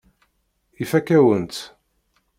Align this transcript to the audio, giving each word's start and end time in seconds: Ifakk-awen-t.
Ifakk-awen-t. 0.81 1.57